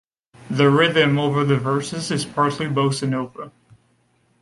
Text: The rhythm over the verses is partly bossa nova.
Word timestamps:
The 0.49 0.67
rhythm 0.71 1.19
over 1.19 1.43
the 1.45 1.57
verses 1.57 2.09
is 2.09 2.25
partly 2.25 2.65
bossa 2.65 3.07
nova. 3.07 3.51